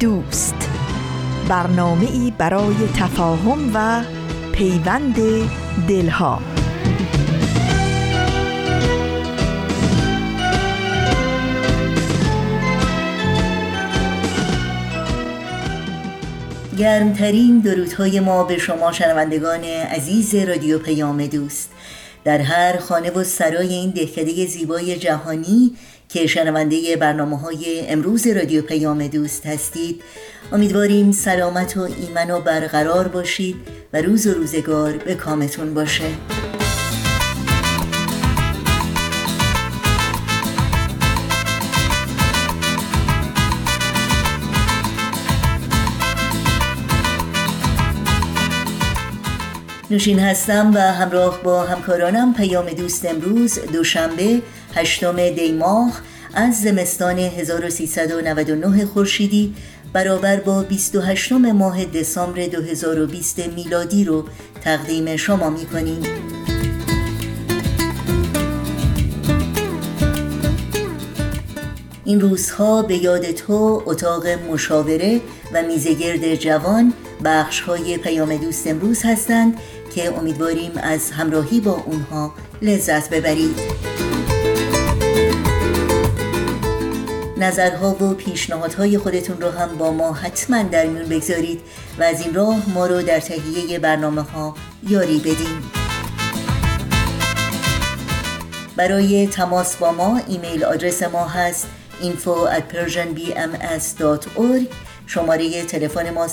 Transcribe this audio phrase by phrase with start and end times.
[0.00, 0.70] دوست.
[1.48, 4.02] برنامه ای برای تفاهم و
[4.52, 5.16] پیوند
[5.88, 6.40] دلها.
[16.78, 21.70] گرمترین درودهای ما به شما شنوندگان عزیز رادیو پیام دوست.
[22.24, 25.76] در هر خانه و سرای این دهکده زیبای جهانی
[26.08, 30.02] که شنونده برنامه های امروز رادیو پیام دوست هستید.
[30.52, 33.56] امیدواریم سلامت و ایمن و برقرار باشید
[33.92, 36.10] و روز و روزگار به کامتون باشه.
[49.90, 54.42] نوشین هستم و همراه با همکارانم پیام دوست امروز دوشنبه
[54.74, 56.00] هشتم دی ماه
[56.34, 59.54] از زمستان 1399 خورشیدی
[59.92, 64.24] برابر با 28 ماه دسامبر 2020 میلادی رو
[64.60, 66.02] تقدیم شما می کنیم.
[72.04, 75.20] این روزها به یاد تو اتاق مشاوره
[75.52, 76.92] و میزگرد جوان
[77.24, 79.60] بخش های پیام دوست امروز هستند
[79.96, 83.56] که امیدواریم از همراهی با اونها لذت ببرید.
[87.38, 91.60] نظرها و پیشنهادهای خودتون رو هم با ما حتما در میون بگذارید
[91.98, 94.54] و از این راه ما رو در تهیه برنامه ها
[94.88, 95.62] یاری بدین.
[98.76, 101.66] برای تماس با ما ایمیل آدرس ما هست
[102.02, 104.66] info at persianbms.org
[105.06, 106.28] شماره تلفن ما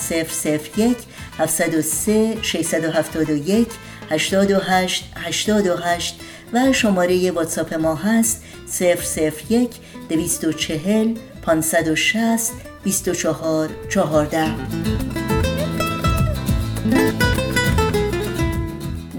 [0.76, 0.98] 001
[1.38, 3.68] 703 671
[4.10, 6.20] 828 828
[6.54, 8.44] و شماره واتساپ ما هست
[9.50, 9.70] 001
[10.10, 12.52] 240 560
[12.84, 14.48] 24 14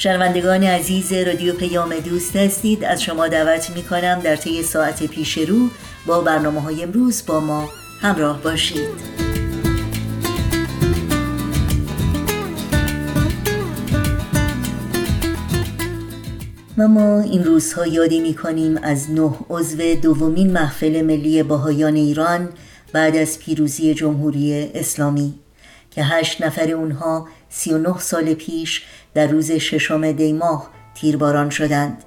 [0.01, 2.83] شنوندگان عزیز رادیو پیام دوست هستید.
[2.83, 5.69] از شما دعوت می کنم در طی ساعت پیش رو
[6.05, 7.69] با برنامه های امروز با ما
[8.01, 8.89] همراه باشید.
[16.77, 22.49] و ما این روزها یادی می کنیم از نه عضو دومین محفل ملی باهایان ایران
[22.93, 25.33] بعد از پیروزی جمهوری اسلامی
[25.91, 28.83] که هشت نفر اونها سی و نه سال پیش
[29.13, 32.03] در روز ششم دی ماه تیرباران شدند.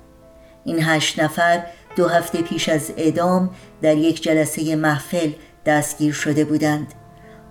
[0.64, 1.66] این هشت نفر
[1.96, 3.50] دو هفته پیش از اعدام
[3.82, 5.30] در یک جلسه محفل
[5.66, 6.94] دستگیر شده بودند.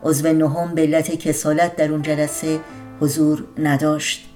[0.03, 2.59] عضو نهم به علت کسالت در اون جلسه
[2.99, 4.29] حضور نداشت.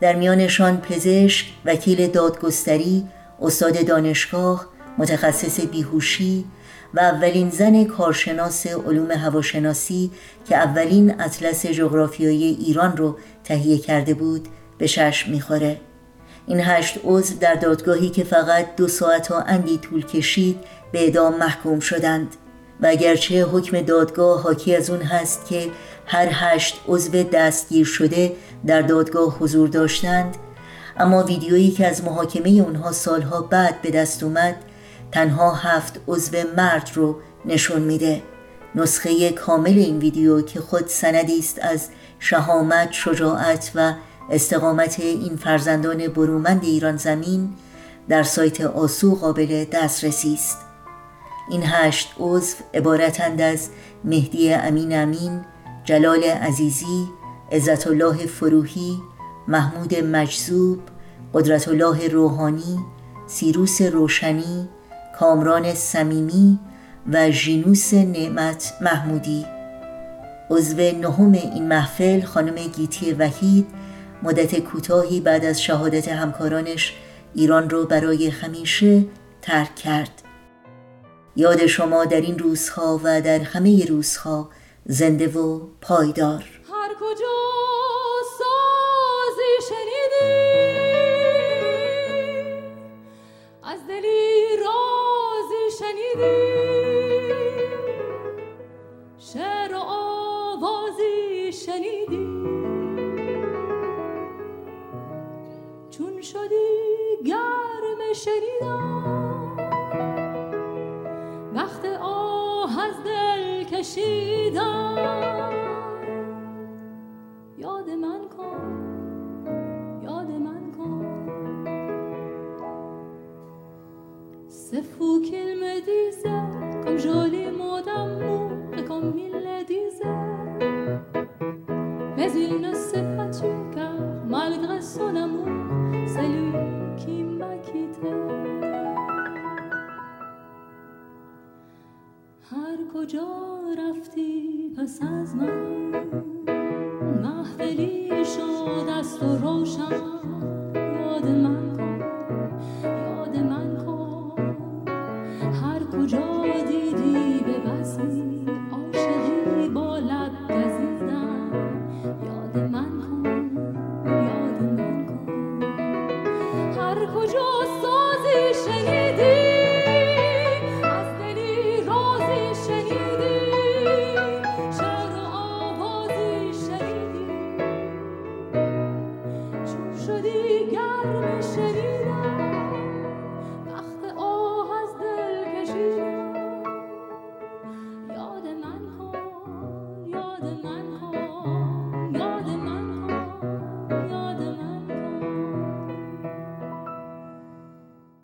[0.00, 3.06] در میانشان پزشک، وکیل دادگستری،
[3.40, 4.66] استاد دانشگاه،
[4.98, 6.44] متخصص بیهوشی
[6.96, 10.10] و اولین زن کارشناس علوم هواشناسی
[10.48, 14.48] که اولین اطلس جغرافیایی ایران رو تهیه کرده بود
[14.78, 15.80] به چشم می‌خوره.
[16.46, 20.58] این هشت عضو در دادگاهی که فقط دو ساعت و اندی طول کشید
[20.92, 22.36] به اعدام محکوم شدند
[22.80, 25.70] و اگرچه حکم دادگاه حاکی از اون هست که
[26.06, 28.32] هر هشت عضو دستگیر شده
[28.66, 30.36] در دادگاه حضور داشتند
[30.96, 34.56] اما ویدیویی که از محاکمه اونها سالها بعد به دست اومد
[35.12, 38.22] تنها هفت عضو مرد رو نشون میده.
[38.74, 41.88] نسخه کامل این ویدیو که خود سندی است از
[42.18, 43.94] شهامت، شجاعت و
[44.30, 47.52] استقامت این فرزندان برومند ایران زمین
[48.08, 50.58] در سایت آسو قابل دسترسی است.
[51.50, 53.68] این هشت عضو عبارتند از
[54.04, 55.44] مهدی امین امین،
[55.84, 57.08] جلال عزیزی،
[57.52, 58.98] عزت الله فروهی
[59.48, 60.78] محمود مجذوب
[61.34, 62.78] قدرت الله روحانی
[63.26, 64.68] سیروس روشنی
[65.18, 66.58] کامران صمیمی
[67.12, 69.46] و ژینوس نعمت محمودی.
[70.50, 73.66] عضو نهم این محفل خانم گیتی وحید
[74.22, 76.94] مدت کوتاهی بعد از شهادت همکارانش
[77.34, 79.04] ایران رو برای همیشه
[79.42, 80.22] ترک کرد.
[81.36, 84.48] یاد شما در این روزها و در همه روزها
[84.86, 86.44] زنده و پایدار.
[86.72, 87.65] هر کجا
[96.16, 96.55] You.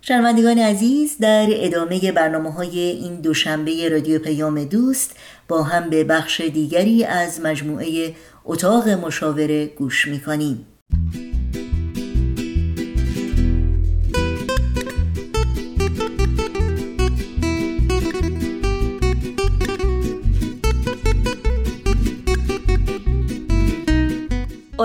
[0.04, 5.16] شنوندگان عزیز در ادامه برنامه های این دوشنبه رادیو پیام دوست
[5.48, 8.14] با هم به بخش دیگری از مجموعه
[8.44, 10.71] اتاق مشاوره گوش می‌کنیم.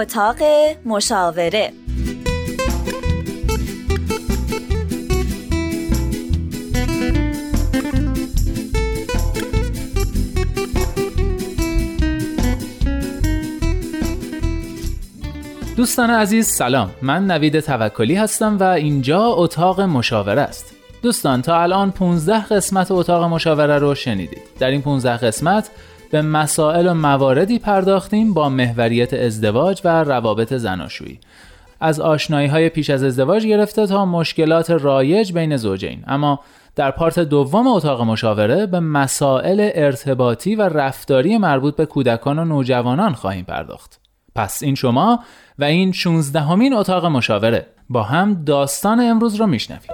[0.07, 0.37] اتاق
[0.85, 1.71] مشاوره.
[15.75, 16.89] دوستان عزیز سلام.
[17.01, 20.75] من نوید توکلی هستم و اینجا اتاق مشاوره است.
[21.01, 24.41] دوستان تا الان 15 قسمت اتاق مشاوره رو شنیدید.
[24.59, 25.69] در این 15 قسمت
[26.11, 31.19] به مسائل و مواردی پرداختیم با محوریت ازدواج و روابط زناشویی.
[31.79, 36.39] از آشنایی های پیش از ازدواج گرفته تا مشکلات رایج بین زوجین اما
[36.75, 43.13] در پارت دوم اتاق مشاوره به مسائل ارتباطی و رفتاری مربوط به کودکان و نوجوانان
[43.13, 43.99] خواهیم پرداخت.
[44.35, 45.19] پس این شما
[45.59, 49.91] و این 16 همین اتاق مشاوره با هم داستان امروز رو میشنویم.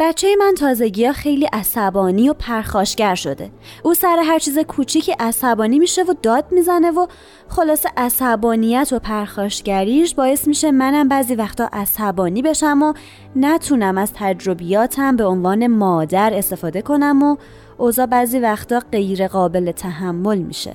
[0.00, 3.50] بچه من تازگی ها خیلی عصبانی و پرخاشگر شده
[3.82, 7.06] او سر هر چیز کوچیکی عصبانی میشه و داد می‌زنه و
[7.48, 12.92] خلاص عصبانیت و پرخاشگریش باعث میشه منم بعضی وقتا عصبانی بشم و
[13.36, 17.36] نتونم از تجربیاتم به عنوان مادر استفاده کنم و
[17.78, 20.74] اوضاع بعضی وقتا غیر قابل تحمل میشه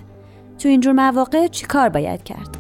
[0.60, 2.58] تو اینجور مواقع چیکار باید کرد؟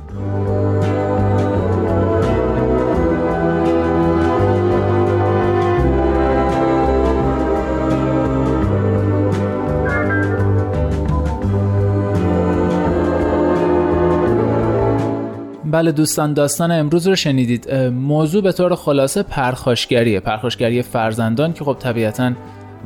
[15.71, 17.73] بله دوستان داستان امروز رو شنیدید.
[17.93, 22.31] موضوع به طور خلاصه پرخاشگریه پرخاشگری فرزندان که خب طبیعتا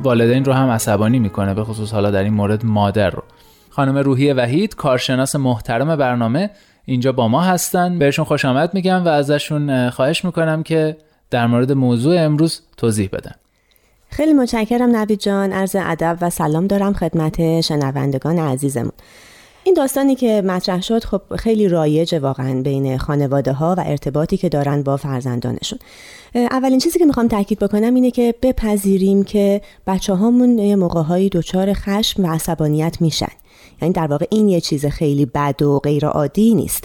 [0.02, 3.22] والدین رو هم عصبانی می‌کنه به خصوص حالا در این مورد مادر رو.
[3.70, 6.50] خانم روحی وحید کارشناس محترم برنامه
[6.84, 7.98] اینجا با ما هستن.
[7.98, 10.96] بهشون خوش آمد میگم و ازشون خواهش می‌کنم که
[11.30, 13.34] در مورد موضوع امروز توضیح بدن.
[14.10, 18.92] خیلی متشکرم نوید جان عرض ادب و سلام دارم خدمت شنوندگان عزیزمون.
[19.64, 24.48] این داستانی که مطرح شد خب خیلی رایج واقعا بین خانواده ها و ارتباطی که
[24.48, 25.78] دارن با فرزندانشون.
[26.34, 31.72] اولین چیزی که می‌خوام تاکید بکنم اینه که بپذیریم که بچه هامون یه موقع دچار
[31.72, 33.32] خشم و عصبانیت میشن.
[33.82, 36.84] یعنی در واقع این یه چیز خیلی بد و غیر عادی نیست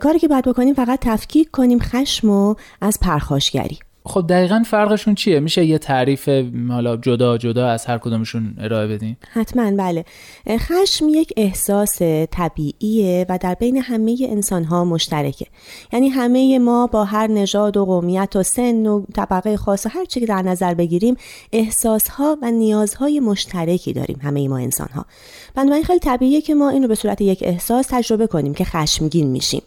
[0.00, 3.78] کاری که باید بکنیم فقط تفکیک کنیم خشم و از پرخاشگری.
[4.06, 6.28] خب دقیقا فرقشون چیه؟ میشه یه تعریف
[6.68, 10.04] حالا جدا جدا از هر کدومشون ارائه بدین؟ حتما بله.
[10.48, 15.46] خشم یک احساس طبیعیه و در بین همه انسان ها مشترکه.
[15.92, 20.04] یعنی همه ما با هر نژاد و قومیت و سن و طبقه خاص و هر
[20.04, 21.16] چی که در نظر بگیریم
[21.52, 25.06] احساس ها و نیازهای مشترکی داریم همه ما انسان ها
[25.54, 29.26] بنابراین خیلی طبیعیه که ما این رو به صورت یک احساس تجربه کنیم که خشمگین
[29.26, 29.62] میشیم.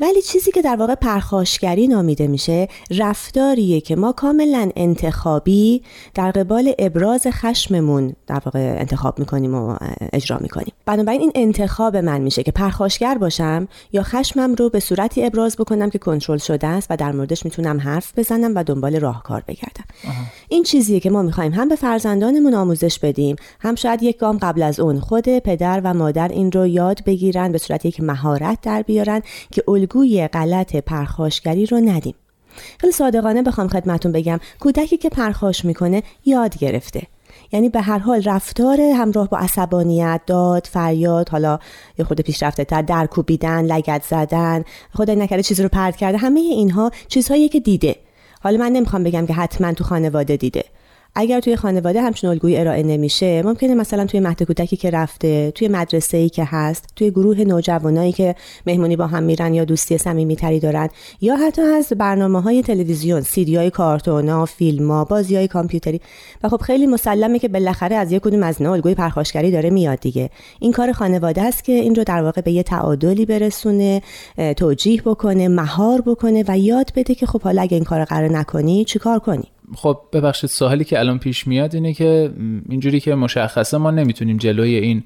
[0.00, 5.82] ولی چیزی که در واقع پرخاشگری نامیده میشه رفتاریه که ما کاملا انتخابی
[6.14, 9.76] در قبال ابراز خشممون در واقع انتخاب می‌کنیم و
[10.12, 10.72] اجرا می‌کنیم.
[10.86, 15.90] بنابراین این انتخاب من میشه که پرخاشگر باشم یا خشمم رو به صورتی ابراز بکنم
[15.90, 19.84] که کنترل شده است و در موردش می‌تونم حرف بزنم و دنبال راهکار بگردم.
[20.48, 24.62] این چیزیه که ما می‌خوایم هم به فرزندانمون آموزش بدیم هم شاید یک گام قبل
[24.62, 28.82] از اون خود پدر و مادر این رو یاد بگیرن به صورت یک مهارت در
[28.82, 32.14] بیارن که الگوی غلط پرخاشگری رو ندیم.
[32.78, 37.02] خیلی صادقانه بخوام خدمتون بگم کودکی که پرخاش می‌کنه یاد گرفته.
[37.52, 41.58] یعنی به هر حال رفتار همراه با عصبانیت داد فریاد حالا
[41.98, 44.64] یه خود پیشرفته تر در کوبیدن لگت زدن
[44.94, 47.96] خدای نکرده چیزی رو پرد کرده همه اینها چیزهایی که دیده.
[48.40, 50.64] حالا من نمی‌خوام بگم که حتما تو خانواده دیده.
[51.14, 55.68] اگر توی خانواده همچین الگویی ارائه نمیشه ممکنه مثلا توی مهد کودکی که رفته توی
[55.68, 58.34] مدرسه ای که هست توی گروه نوجوانایی که
[58.66, 60.88] مهمونی با هم میرن یا دوستی صمیمیتری دارن
[61.20, 66.00] یا حتی از برنامه های تلویزیون سیدی های کارتونا فیلم ها بازی های کامپیوتری.
[66.42, 70.30] و خب خیلی مسلمه که بالاخره از یک کدوم از الگوی پرخاشگری داره میاد دیگه.
[70.60, 74.02] این کار خانواده است که این رو در واقع به یه تعادلی برسونه
[74.56, 78.84] توجیه بکنه مهار بکنه و یاد بده که خب حالا اگه این کار قرار نکنی
[78.84, 82.30] چیکار کنی؟ خب ببخشید سوالی که الان پیش میاد اینه که
[82.68, 85.02] اینجوری که مشخصه ما نمی‌تونیم جلوی این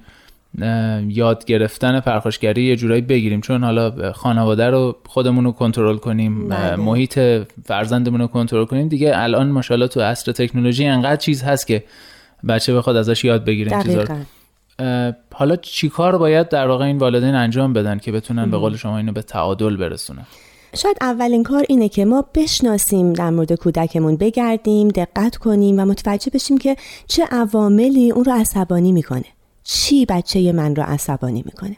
[1.08, 6.76] یاد گرفتن پرخاشگری یه جورایی بگیریم چون حالا خانواده رو خودمون رو کنترل کنیم بله.
[6.76, 7.18] محیط
[7.64, 8.88] فرزندمون رو کنترل کنیم.
[8.88, 11.84] دیگه الان ماشاءالله تو عصر تکنولوژی انقدر چیز هست که
[12.48, 14.06] بچه بخواد ازش یاد بگیره
[15.32, 19.12] حالا چیکار باید در واقع این والدین انجام بدن که بتونن به قول شما اینو
[19.12, 20.26] به تعادل برسونن؟
[20.74, 26.30] شاید اولین کار اینه که ما بشناسیم در مورد کودکمون بگردیم دقت کنیم و متوجه
[26.34, 26.76] بشیم که
[27.06, 29.24] چه عواملی اون رو عصبانی می‌کنه.
[29.64, 31.76] چی بچه من رو عصبانی می‌کنه؟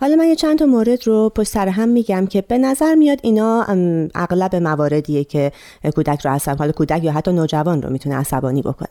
[0.00, 3.18] حالا من یه چند تا مورد رو پشت سر هم میگم که به نظر میاد
[3.22, 3.66] اینا
[4.14, 5.52] اغلب مواردیه که
[5.94, 8.88] کودک رو عصب حالا کودک یا حتی نوجوان رو می‌تونه عصبانی بکنه.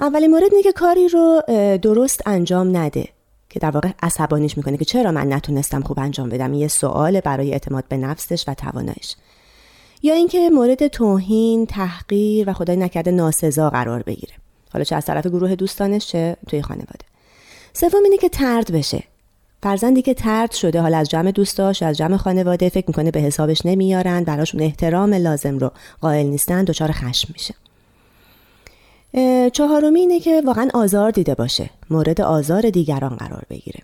[0.00, 1.42] اولین مورد اینه که کاری رو
[1.82, 3.08] درست انجام نده.
[3.54, 6.54] که در واقع عصبانیش می‌کنه که چرا من نتونستم خوب انجام بدم.
[6.54, 9.16] یه سوال برای اعتماد به نفسش و توانایش
[10.02, 14.34] یا اینکه مورد توهین تحقیر و خدای نکرده ناسزا قرار بگیره.
[14.72, 17.04] حالا چه از طرف گروه دوستانش چه توی خانواده.
[17.72, 19.02] سوم اینه که ترد بشه.
[19.62, 23.66] فرزندی که ترد شده حالا از جمع دوستاش از جمع خانواده فکر می‌کنه به حسابش
[23.66, 25.70] نمیارن براشون احترام لازم رو
[26.00, 27.54] قائل نیستن دچار خشم میشه.
[29.52, 33.80] چهارمی اینه که واقعا آزار دیده باشه مورد آزار دیگران قرار بگیره.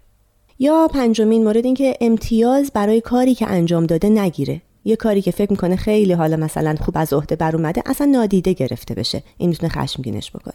[0.58, 4.60] یا پنجمین مورد این که امتیاز برای کاری که انجام داده نگیره.
[4.84, 8.52] یه کاری که فکر می‌کنه خیلی حالا مثلا خوب از عهده بر اومده اصلا نادیده
[8.52, 9.22] گرفته بشه.
[9.38, 10.54] این می‌تونه خشمگینش بکنه.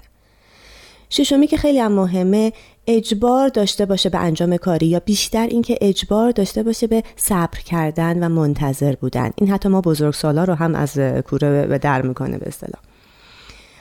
[1.10, 2.54] ششمی که خیلی هم مهمه
[2.88, 8.24] اجبار داشته باشه به انجام کاری یا بیشتر اینکه اجبار داشته باشه به صبر کردن
[8.24, 9.32] و منتظر بودن.
[9.36, 12.82] این حتی ما بزرگسالا رو هم از کوره به در می‌کنه به اصطلاح.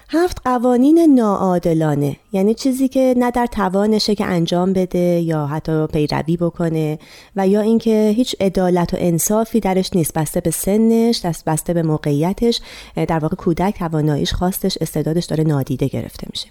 [0.09, 2.17] هفت قوانین ناعادلانه.
[2.33, 6.99] یعنی چیزی که نه در توانشه که انجام بده یا حتی پیروی بکنه
[7.37, 10.13] و یا اینکه هیچ عدالت و انصافی درش نیست.
[10.13, 12.61] بسته به سنش دست بسته به موقعیتش.
[12.97, 16.49] در واقع کودک تواناییش خواستش استعدادش داره نادیده گرفته میشه.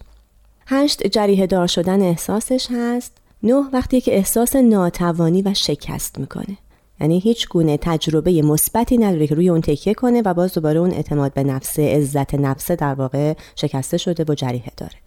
[0.67, 3.11] هشت جریه دار شدن احساسش هست.
[3.43, 6.57] نه وقتی که احساس ناتوانی و شکست می‌کنه.
[7.01, 10.91] یعنی هیچ گونه تجربه مثبتی نداره که روی اون تکیه کنه و باز دوباره اون
[10.91, 15.02] اعتماد به نفس عزت نفس در واقع شکسته شده و جریه داره.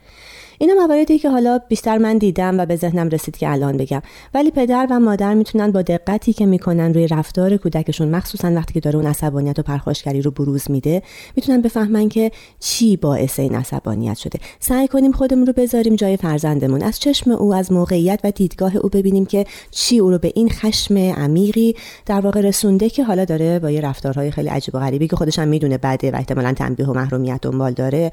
[0.58, 4.02] اینا مواردی که حالا بیشتر من دیدم و به ذهنم رسید که الان بگم.
[4.34, 8.80] ولی پدر و مادر می‌تونن با دقتی که می‌کنن روی رفتار کودکشون مخصوصا وقتی که
[8.80, 11.02] داره اون عصبانیت و پرخاشگری رو بروز میده
[11.36, 14.38] می‌تونن بفهمن که چی باعث این عصبانیت شده.
[14.60, 16.82] سعی کنیم خودمون رو بذاریم جای فرزندمون.
[16.82, 20.48] از چشم او از موقعیت و دیدگاه او ببینیم که چی او رو به این
[20.48, 21.74] خشم عمیقی
[22.06, 25.38] در واقع رسونده که حالا داره با یه رفتارهای خیلی عجیب و غریبی که خودش
[25.38, 28.10] هم می‌دونه بده و احتمالا تنبیه و محرومیت دنبال داره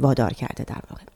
[0.00, 1.13] وادار کرده در واقع.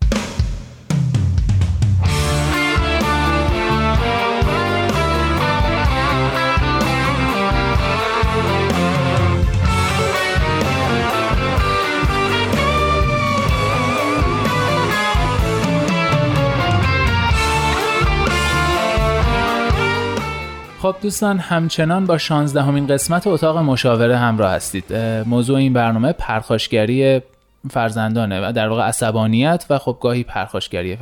[20.93, 24.95] خب دوستان همچنان با 16 همین قسمت اتاق مشاوره همراه هستید.
[25.27, 27.23] موضوع این برنامه پرخاشگری
[27.71, 30.99] فرزندانه و در واقع عصبانیت و خب گاهی پرخاشگری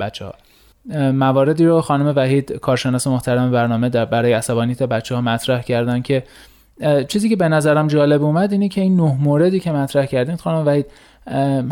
[0.00, 0.34] بچه ها
[1.12, 6.24] مواردی رو خانم وحید کارشناس محترم برنامه در برای عصبانیت بچه ها مطرح کردن که
[7.08, 10.66] چیزی که به نظرم جالب اومد اینه که این نه موردی که مطرح کردین خانم
[10.66, 10.86] وحید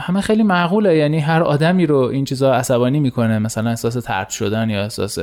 [0.00, 0.96] همه خیلی معقوله.
[0.96, 5.18] یعنی هر آدمی رو این چیزا عصبانی می‌کنه مثلا احساس ترد شدن یا احساس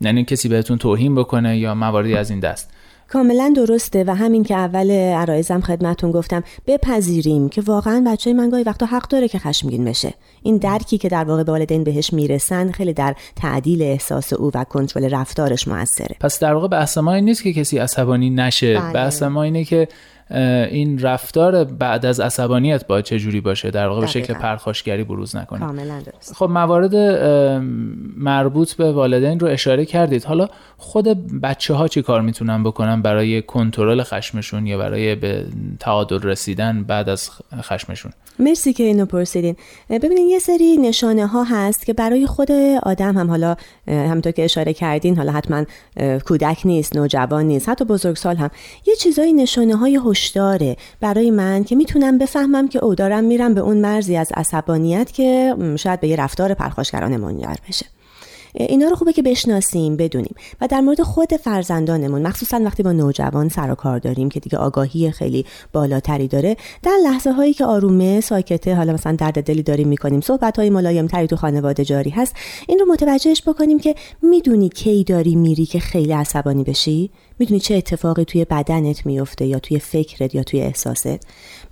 [0.00, 2.70] یعنی کسی بهتون توهین بکنه یا مواردی از این دست؟
[3.08, 8.62] کاملا درسته و همین که اول عرایزم خدمتون گفتم بپذیریم که واقعا بچه من گاهی
[8.62, 10.14] وقتا حق داره که خشمگین بشه.
[10.42, 14.64] این درکی که در واقع به والدین بهش می‌رسن خیلی در تعدیل احساس او و
[14.64, 16.16] کنترل رفتارش موثره.
[16.20, 18.78] پس در واقع بحث ما این نیست که کسی عصبانی نشه.
[18.78, 18.92] بله.
[18.92, 19.88] بحث ما اینه که
[20.30, 25.36] این رفتار بعد از عصبانیت باید چه جوری باشه؟ در واقع به شکل پرخاشگری بروز
[25.36, 25.60] نکنه.
[25.60, 26.34] کاملا درست.
[26.34, 26.94] خب موارد
[28.16, 30.24] مربوط به والدین رو اشاره کردید.
[30.24, 31.04] حالا خود
[31.40, 35.44] بچه ها چی کار می‌تونن بکنن برای کنترل خشمشون یا برای به
[35.80, 37.30] تعادل رسیدن بعد از
[37.60, 39.56] خشمشون؟ مرسی که اینو پرسیدین.
[39.90, 43.56] ببینید یه سری نشانه ها هست که برای خود آدم هم حالا
[43.88, 45.64] همونطور که اشاره کردین حالا حتما
[46.24, 48.50] کودک نیست نوجوان نیست حتی بزرگسال هم.
[48.86, 53.60] یه چیزای نشانه های هشداره برای من که می‌تونم بفهمم که او دارم میرم به
[53.60, 57.86] اون مرزی از عصبانیت که شاید به یه رفتار پرخاشگرانه منجر بشه.
[58.54, 60.34] اینا رو خوبه که بشناسیم بدونیم.
[60.60, 64.58] و در مورد خود فرزندانمون مخصوصا وقتی با نوجوان سر و کار داریم که دیگه
[64.58, 69.88] آگاهی خیلی بالاتری داره در لحظه هایی که آرومه ساکته حالا مثلا درد دلی داریم
[69.88, 72.34] می‌کنیم صحبت های ملایم تری تو خانواده جاری هست
[72.68, 77.74] این رو متوجهش بکنیم که می‌دونی کی داری میری که خیلی عصبانی بشی؟ می‌دونی چه
[77.74, 81.18] اتفاقی توی بدنت میفته یا توی فکرت یا توی احساست؟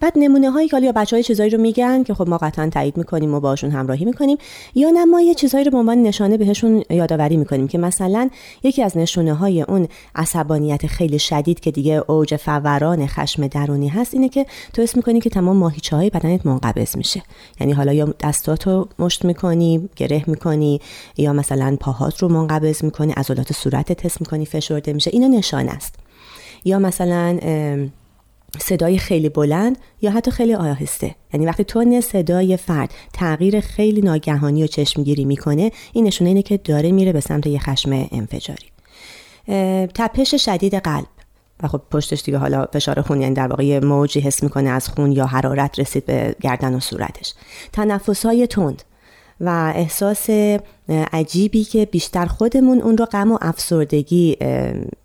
[0.01, 2.97] بعد نمونه هایی که یا بچه های چیزایی رو میگن که خب ما قطعا تایید
[2.97, 4.39] می‌کنیم و باشون همراهی می‌کنیم
[4.75, 8.31] یا نه ما یه چیزایی رو به عنوان نشانه بهشون یادآوری می‌کنیم که مثلا
[8.63, 14.15] یکی از نشونه های اون عصبانیت خیلی شدید که دیگه اوج فوران خشم درونی هست
[14.15, 17.23] اینه که تو اسم می‌کنی که تمام ماهیچه های بدنت منقبض میشه.
[17.61, 20.81] یعنی حالا یا دستاتو مشت می‌کنی گره می‌کنی
[21.17, 25.11] یا مثلا پاهات رو منقبض می‌کنی عضلات صورتت حس می‌کنی فشرده میشه.
[25.15, 25.95] اینا نشانه است.
[26.65, 27.39] یا مثلا
[28.59, 31.15] صدای خیلی بلند یا حتی خیلی آهسته.
[31.33, 36.57] یعنی وقتی تون صدای فرد تغییر خیلی ناگهانی و چشمگیری می‌کنه این نشونه اینه که
[36.57, 38.67] داره میره به سمت یه خشم انفجاری.
[39.95, 41.07] تپش شدید قلب.
[41.63, 45.13] و خب پشتش دیگه حالا فشار خون یعنی در واقع موجی حس می‌کنه از خون
[45.13, 47.35] یا حرارت رسید به گردن و صورتش.
[47.73, 48.83] تنفس های تند.
[49.41, 50.31] و احساس
[51.13, 54.37] عجیبی که بیشتر خودمون اون رو غم و افسردگی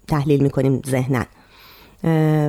[0.08, 1.26] تحلیل می‌کنیم ذهنن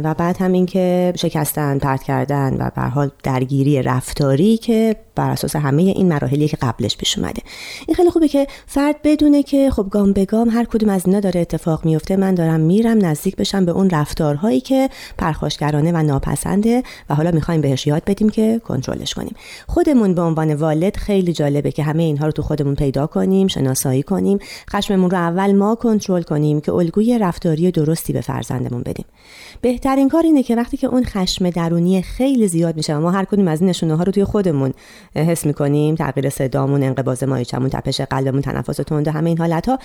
[0.05, 5.57] و بعد هم اینکه شکستن پرت کردن و به حال درگیری رفتاری که بر اساس
[5.57, 7.43] همه این مراحلی که قبلش پیش اومده.
[7.88, 11.21] این خیلی خوبه که فرد بدونه که خب گام به گام هر کدوم از اینا
[11.21, 12.17] داره اتفاق میفته.
[12.17, 14.88] من دارم میرم نزدیک بشم به اون رفتارهایی که
[15.19, 19.35] پرخاشگرانه و ناپسنده و حالا می‌خوایم بهش یاد بدیم که کنترلش کنیم.
[19.67, 24.03] خودمون به عنوان والد خیلی جالبه که همه اینها رو تو خودمون پیدا کنیم شناسایی
[24.03, 24.38] کنیم
[24.71, 29.05] خشممون رو اول ما کنترل کنیم که الگوی رفتاری درستی به فرزندمون بدیم.
[29.61, 33.48] بهترین کار اینه که وقتی که اون خشم درونی خیلی زیاد میشه ما هر کدوم
[33.48, 34.72] از این نشونه ها رو توی خودمون
[35.14, 39.78] حس می‌کنیم تغییر صدامون انقباض مایچمون تپش قلبمون تنفس تند همه این حالت ها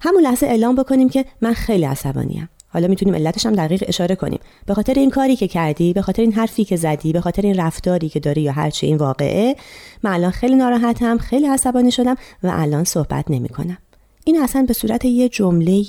[0.00, 2.48] همون لحظه اعلام بکنیم که من خیلی عصبانیم.
[2.68, 4.38] حالا می‌تونیم علتش هم دقیق اشاره کنیم.
[4.66, 7.54] به خاطر این کاری که کردی به خاطر این حرفی که زدی به خاطر این
[7.54, 9.56] رفتاری که داری یا هرچی این واقعه
[10.02, 13.78] من الان خیلی ناراحتم خیلی عصبانی شدم و الان صحبت نمی‌کنم.
[14.24, 15.84] این اصلا به صورت یه جمله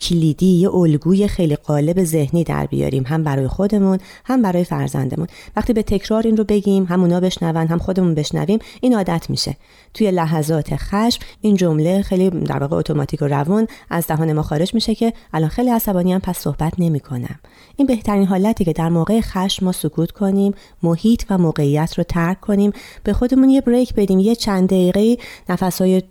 [0.00, 3.04] کلیدی یه الگوی خیلی قالب ذهنی در بیاریم.
[3.06, 5.26] هم برای خودمون هم برای فرزندمون.
[5.56, 9.56] وقتی به تکرار این رو بگیم هم اونا بشنون هم خودمون بشنویم این عادت میشه.
[9.94, 14.74] توی لحظات خشم این جمله خیلی در واقع اتوماتیک و روان از دهان ما خارج
[14.74, 17.38] میشه که الان خیلی عصبانی هم پس صحبت نمی‌کنم.
[17.76, 22.40] این بهترین حالتی که در موقع خشم ما سکوت کنیم محیط و موقعیت رو ترک
[22.40, 22.72] کنیم
[23.04, 25.16] به خودمون یه بریک بدیم یه چند دقیقه
[25.48, 26.02] نفسهای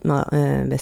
[0.70, 0.78] به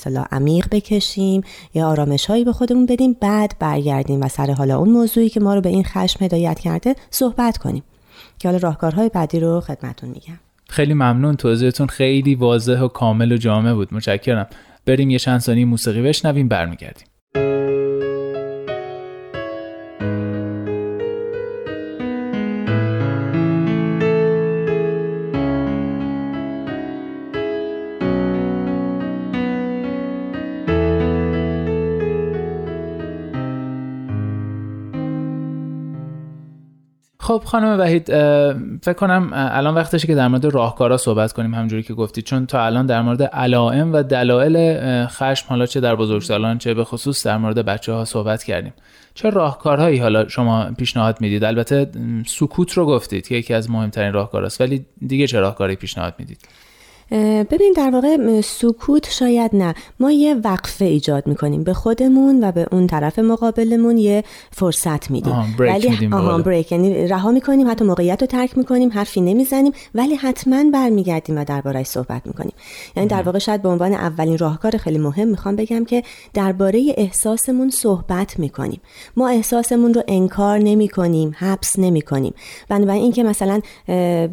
[0.52, 1.42] عمیق بکشیم
[1.74, 5.56] یا آرامش هایی به خودمون بدیم بعد برگردیم و سر حالا اون موضوعی که ما
[5.56, 7.84] رو به این خشم هدایت کرده صحبت کنیم.
[8.40, 10.40] که حالا راهکارهای بعدی رو خدمتون میگم.
[10.70, 13.94] خیلی ممنون توضیحتون خیلی واضح و کامل و جامع بود.
[13.94, 14.48] متشکرم.
[14.86, 17.08] بریم یه چند ثانیه موسیقی بشنویم برمیگردیم.
[37.32, 38.08] خب خانم وحید
[38.82, 42.66] فکر کنم الان وقتشه که در مورد راهکارا صحبت کنیم همونجوری که گفتید چون تا
[42.66, 44.58] الان در مورد علائم و دلایل
[45.06, 48.74] خشم حالا چه در بزرگسالان چه به خصوص در مورد بچه ها صحبت کردیم.
[49.14, 51.92] چه راهکارهایی حالا شما پیشنهاد می‌دید؟ البته
[52.28, 56.48] سکوت رو گفتید که یکی از مهمترین راهکاراست ولی دیگه چه راهکاری پیشنهاد می‌دید؟
[57.52, 59.74] ببین در واقع سکوت شاید نه.
[60.00, 61.64] ما یه وقفه ایجاد می‌کنیم.
[61.64, 65.56] به خودمون و به اون طرف مقابلمون یه فرصت میدیم.
[65.60, 70.16] ولی میدیم آها بریک یعنی رها می‌کنیم حتی موقعیت رو ترک می‌کنیم حرفی نمی‌زنیم ولی
[70.16, 72.54] حتما برمیگردیم و دربارهش صحبت می‌کنیم.
[72.96, 77.70] یعنی در واقع شاید به عنوان اولین راهکار خیلی مهم می‌خوام بگم که درباره احساسمون
[77.70, 78.82] صحبت می‌کنیم.
[79.18, 82.34] ما احساسمون رو انکار نمی‌کنیم حبس نمی‌کنیم.
[82.70, 83.62] بنابراین اینکه مثلا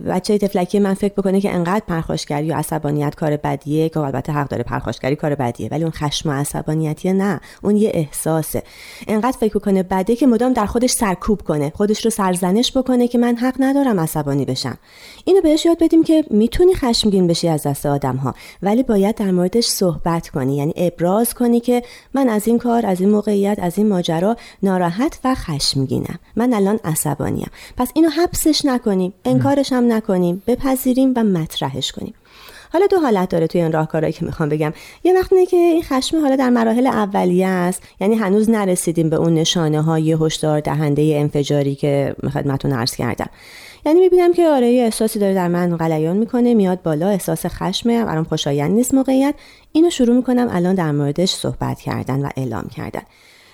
[0.08, 4.48] بچه تفلکی من فکر بکنه که انقدر پرخاشگری یا عصبانیت کار بدیه که البته حق
[4.48, 8.62] داره پرخاشگری کار بدیه ولی اون خشم و عصبانیتیه نه اون یه احساسه.
[9.08, 13.18] انقدر فکر کنه بده که مدام در خودش سرکوب کنه خودش رو سرزنش بکنه که
[13.18, 14.78] من حق ندارم عصبانی بشم.
[15.24, 19.30] اینو بهش یاد بدیم که می‌تونی خشمگین بشی از دست آدم ها ولی باید در
[19.30, 21.82] موردش صحبت کنی یعنی ابراز کنی که
[22.14, 26.18] من از این کار از این موقعیت از این ماجرا ناراحت و خشمگینم.
[26.36, 27.50] من الان عصبانیم.
[27.76, 32.14] پس اینو حبسش نکنیم انکارش هم نکنیم بپذیریم و مطرحش کنیم.
[32.72, 34.72] حالا دو حالت داره توی این راهکارهایی که می‌خوام بگم.
[35.04, 37.82] یه وقت که این خشم حالا در مراحل اولیه است.
[38.00, 43.30] یعنی هنوز نرسیدیم به اون نشانه های هشدار دهنده انفجاری که خدمتتون عرض کردم.
[43.86, 48.04] یعنی می‌بینم که آره یه احساسی داره در من غلیان می‌کنه میاد بالا احساس خشمه
[48.04, 49.34] برام خوشایند نیست موقعیت.
[49.72, 53.02] اینو شروع می‌کنم الان در موردش صحبت کردن و اعلام کردن.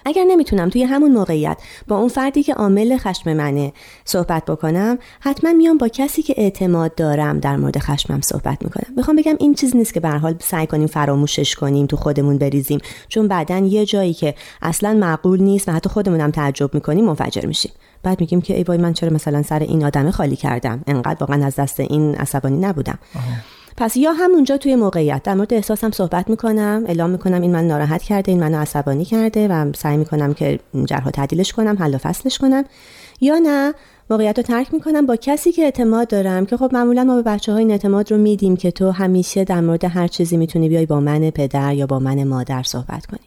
[0.04, 3.72] اگر نمی‌تونم توی همون موقعیت با اون فردی که عامل خشم منه
[4.04, 8.94] صحبت بکنم حتما میام با کسی که اعتماد دارم در مورد خشمم صحبت می‌کنم.
[8.96, 12.80] می‌خوام بگم این چیز نیست که به حال سعی کنیم فراموشش کنیم تو خودمون بریزیم.
[13.08, 17.72] چون بعدا یه جایی که اصلا معقول نیست و حتی خودمونم تعجب می‌کنیم منفجر میشیم.
[18.02, 21.46] بعد میگیم که ای وای من چرا مثلا سر این آدمه خالی کردم؟ انقدر واقعا
[21.46, 22.98] از دست این عصبانی نبودم.
[23.76, 28.02] پس یا همونجا توی موقعیت در مورد احساسم صحبت می‌کنم اعلام می‌کنم این من ناراحت
[28.02, 32.38] کرده این منو عصبانی کرده و سعی می‌کنم که جرها تعدیلش کنم حل و فصلش
[32.38, 32.64] کنم
[33.20, 33.74] یا نه
[34.10, 37.52] موقعیت رو ترک می‌کنم با کسی که اعتماد دارم که خب معمولا ما به بچه
[37.52, 41.00] های این اعتماد رو میدیم که تو همیشه در مورد هر چیزی می‌تونی بیای با
[41.00, 43.20] من پدر یا با من مادر صحبت کنی.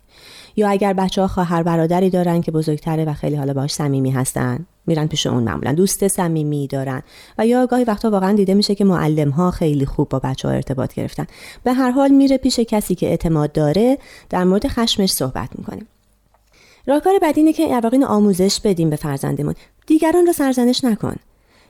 [0.57, 4.65] یا اگر بچه ها خواهر برادری دارن که بزرگتره و خیلی حالا باش صمیمی هستن
[4.87, 7.03] میرن پیش اون معمولا دوست صمیمی دارن.
[7.37, 10.53] و یا گاهی وقتا واقعا دیده میشه که معلم ها خیلی خوب با بچه ها
[10.53, 11.27] ارتباط گرفتن.
[11.63, 13.97] به هر حال میره پیش کسی که اعتماد داره
[14.29, 15.81] در مورد خشمش صحبت می‌کنه.
[16.87, 19.55] راهکار بعدی اینه که واقعا آموزش بدیم به فرزندمون.
[19.87, 21.15] دیگران رو سرزنش نکن.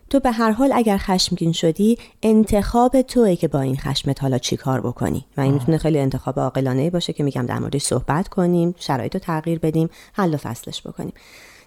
[0.10, 4.58] تو به هر حال اگر خشمگین شدی انتخاب توه که با این خشمت حالا چی
[4.58, 8.76] کار بکنی؟ و این می‌تونه خیلی انتخاب عاقلانه باشه که میگم در موردش صحبت کنیم
[8.80, 11.14] شرایط رو تغییر بدیم حل و فصلش بکنیم.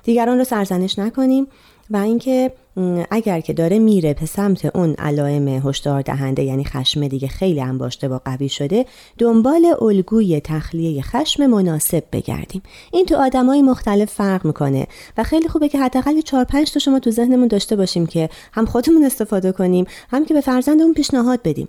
[0.03, 1.47] دیگران رو سرزنش نکنیم
[1.91, 2.53] و اینکه
[3.11, 8.09] اگر که داره میره به سمت اون علائم هشدار دهنده یعنی خشم دیگه خیلی انباشته
[8.09, 8.87] و قوی شده
[9.19, 12.63] دنبال الگوی تخلیه خشم مناسب بگردیم.
[12.93, 14.87] این تو آدمای مختلف فرق می‌کنه
[15.19, 18.67] و خیلی خوبه که حداقل 4 5 تا شما تو ذهنمون داشته باشیم که هم
[18.67, 21.69] خودمون استفاده کنیم هم که به فرزندمون پیشنهاد بدیم.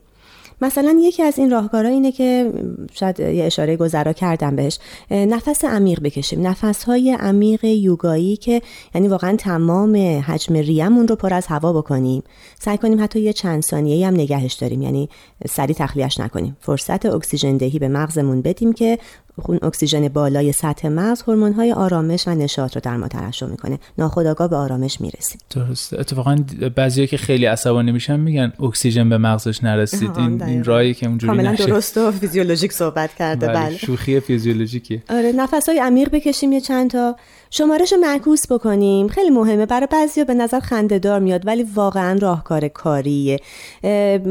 [0.62, 2.54] مثلا یکی از این راهکارها اینه که
[2.94, 4.80] شاید یه اشاره گذرا کردم بهش.
[5.12, 6.48] نفس عمیق بکشیم.
[6.48, 8.62] نفس های عمیق یوگایی که
[8.96, 12.24] یعنی واقعا تمام حجم ریمون رو پر از هوا بکنیم.
[12.60, 14.82] سعی کنیم حتی یه چند ثانیه هم نگهش داریم.
[14.82, 15.10] یعنی
[15.50, 16.58] سریع تخلیهش نکنیم.
[16.60, 19.00] فرصت اکسیژن دهی به مغزمون بدیم که
[19.40, 21.22] خون اکسیژن بالای سطح مغز
[21.56, 23.80] های آرامش و نشاط رو در ما ترشح می‌کنه.
[23.98, 25.40] ناخودآگاه به آرامش می‌رسیم.
[25.50, 26.00] درسته.
[26.00, 26.36] اتفاقا
[26.76, 30.18] بعضیا که خیلی عصبانی میشن میگن اکسیژن به مغزش نرسید.
[30.18, 33.48] این, این رایی که اونجوری کاملا درست و فیزیولوژیک صحبت کرده.
[33.48, 33.78] بله, بله.
[33.78, 35.34] شوخی فیزیولوژیکی آره
[35.68, 37.16] های عمیق بکشیم یه چند تا.
[37.54, 39.08] شمارش معکوس بکنیم.
[39.08, 39.66] خیلی مهمه.
[39.66, 43.40] برای بعضیا به نظر خندهدار میاد ولی واقعا راهکار کاریه.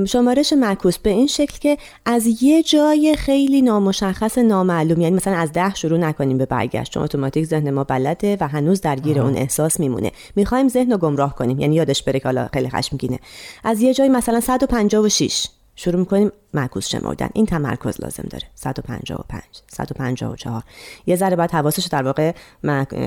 [0.07, 5.53] شمارش معکوس به این شکل که از یه جای خیلی نامشخص نامعلوم یعنی مثلا از
[5.53, 6.93] ده شروع نکنیم به برگشت.
[6.93, 10.13] چون اتوماتیک ذهن ما بلده و هنوز درگیر اون احساس میمونه.
[10.37, 11.61] می‌خوایم ذهن رو گمراه کنیم.
[11.61, 13.19] یعنی یادش بره که حالا خیلی خشمگینه.
[13.65, 15.49] از یه جای مثلا 156
[15.83, 17.29] شروع می‌کنیم معکوس شمردن.
[17.35, 18.45] این تمرکز لازم داره.
[18.55, 20.63] 155 154
[21.07, 22.33] یه ذره باید حواسش در واقع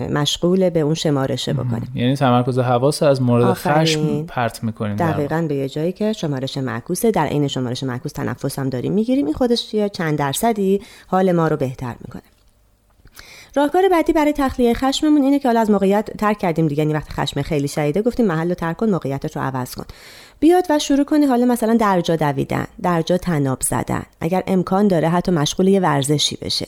[0.09, 1.91] مشغول به اون شمارشه بکنیم.
[1.95, 7.11] یعنی تمرکز حواس از مورد خشم پرت می‌کنیم دقیقا به یه جایی که شمارش معکوسه.
[7.11, 9.25] در عین شمارش معکوس تنفس هم داریم می‌گیریم.
[9.25, 12.21] این خودش یه چند درصدی حال ما رو بهتر می‌کنه.
[13.55, 16.83] راهکار بعدی برای تخلیه خشممون اینه که حالا از موقعیت ترک کردیم دیگه.
[16.83, 19.85] یعنی وقتی خشم خیلی شدیده گفتیم محل رو ترک کن موقعیتش رو عوض کن.
[20.39, 24.03] بیاد و شروع کنی حالا مثلا درجا دویدن درجا تناب زدن.
[24.21, 26.67] اگر امکان داره حتی مشغول یه ورزشی بشه.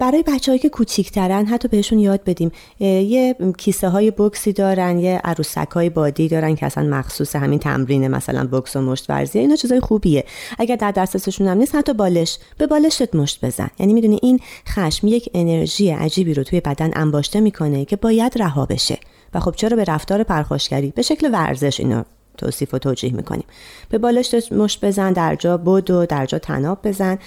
[0.00, 2.52] برای بچههایی که کوچیکترن حتی بهشون یاد بدیم.
[2.80, 8.08] یه کیسه های بکسی دارن یه عروسک های بادی دارن که اصلا مخصوص همین تمرین
[8.08, 10.24] مثلا بکس و مشت ورزی اینا چیزای خوبیه.
[10.58, 13.70] اگر در دسترسشون هم نیست حتی بالش به بالشت مشت بزن.
[13.78, 18.66] یعنی می‌دونی این خشم یک انرژی عجیبی رو توی بدن انباشته می‌کنه که باید رها
[18.66, 18.98] بشه.
[19.34, 22.02] و خب چرا به رفتار پرخاشگری به شکل ورزش اینو
[22.38, 23.44] توصیف و توجیه می‌کنیم.
[23.88, 27.18] به بالش مشت بزن در جا بود و در جا تناب بزن.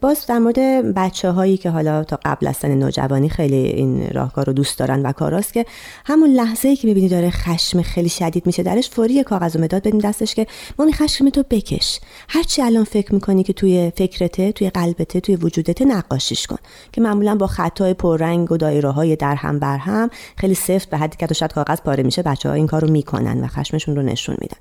[0.00, 0.58] باز در مورد
[0.94, 5.02] بچه هایی که حالا تا قبل از سن نوجوانی خیلی این راهکار رو دوست دارن
[5.02, 5.66] و کاراست که
[6.04, 9.82] همون لحظه ای که می‌بینی داره خشم خیلی شدید میشه درش فوری کاغذ و مداد
[9.82, 10.46] بدین دستش که
[10.78, 12.00] مامی خشم تو بکش.
[12.28, 16.58] هرچی الان فکر می‌کنی که توی فکرته توی قلبته توی وجودته نقاشیش کن.
[16.92, 20.96] که معمولا با خطای پررنگ و دایره های در هم بر هم خیلی سفت به
[20.96, 22.22] حدی که شاید کاغذ پاره میشه.
[22.22, 24.58] بچه ها این کارو می‌کنن و خشمشون رو نشون میدن.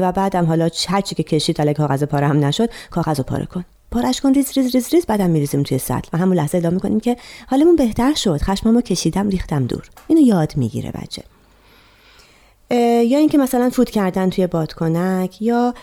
[0.00, 3.64] و بعدم حالا هرچی که کشید علی کاغذ پاره هم نشد کاغذ پاره کن.
[3.90, 6.08] پارش کن ریز ریز ریز ریز بعدم میریزیم توی سطل.
[6.12, 8.42] و همون لحظه اعلام می‌کنیم که حالمون بهتر شد.
[8.42, 9.90] خشممو کشیدم ریختم دور.
[10.06, 11.22] اینو یاد می‌گیره بچه.
[13.04, 15.74] یا اینکه مثلا فوت کردن توی بادکنک یا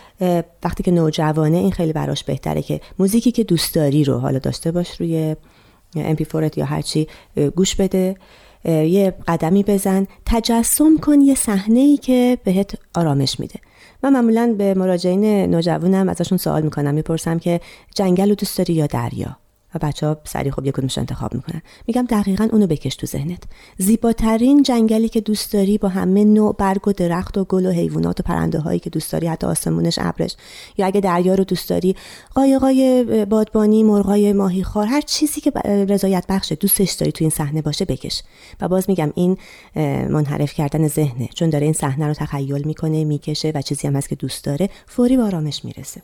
[0.64, 4.72] وقتی که نوجوانه این خیلی براش بهتره که موزیکی که دوست داری رو حالا داشته
[4.72, 5.36] باش روی
[5.96, 7.08] MP4 یا هرچی
[7.56, 8.16] گوش بده.
[8.64, 13.60] یه قدمی بزن تجسم کن یه صحنه ای که بهت آرامش میده.
[14.02, 17.60] من معمولا به مراجعین نوجوانم ازشون سوال می‌کنم می‌پرسم که
[17.94, 19.36] جنگل رو دوست داری یا دریا؟
[19.74, 21.62] و بچه ها سریع خوب یک انتخاب می‌کنن.
[21.86, 23.42] میگم دقیقا اونو بکش تو ذهنت.
[23.78, 28.20] زیباترین جنگلی که دوست داری با همه نوع برگ و درخت و گل و حیوانات
[28.20, 30.36] و پرنده هایی که دوست داری حتی آسمونش ابرش.
[30.78, 31.96] یا اگه دریا رو دوست داری
[32.34, 37.84] قایقای بادبانی مرغای ماهیخوار هر چیزی که رضایت بخشه دوستش داری تو این صحنه باشه
[37.84, 38.22] بکش.
[38.60, 39.36] و باز میگم این
[40.10, 41.28] منحرف کردن ذهنه.
[41.34, 44.68] چون داره این صحنه رو تخیل می‌کنه می‌کشه و چیزی هم هست که دوست داره
[44.86, 46.02] فوری به آرامش می‌رسه.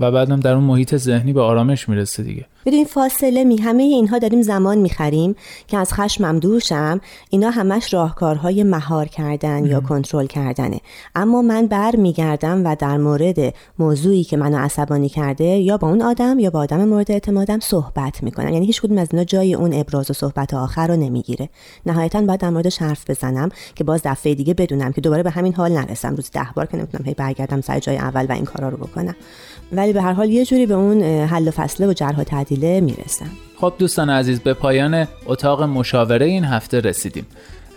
[0.00, 2.46] و بعدم در اون محیط ذهنی به آرامش می‌رسه دیگه.
[2.66, 5.34] بدون فاصله می همه اینها داریم زمان می‌خریم
[5.66, 10.80] که از خشمم دور شم اینا همش راهکارهای مهار کردن یا کنترل کردنه.
[11.14, 16.02] اما من بر میگردم و در مورد موضوعی که منو عصبانی کرده یا با اون
[16.02, 18.52] آدم یا با آدم مورد اعتمادم صحبت می‌کنم.
[18.52, 21.48] یعنی هیچ کدوم از اینا جای اون ابراز و صحبت آخر رو نمی‌گیره.
[21.86, 25.54] نهایتا باید در موردش حرف بزنم که باز دفعه دیگه بدونم که دوباره به همین
[25.54, 26.14] حال نرسم.
[26.14, 29.14] روز ده بار که نمی‌تونم هی برگردم سر جای اول و این کارا رو بکنم.
[29.72, 32.80] ولی به هر حال یه جوری به اون حل و فصله و جرح و تعدیله
[32.80, 37.26] می‌رسم خب دوستان عزیز به پایان اتاق مشاوره این هفته رسیدیم.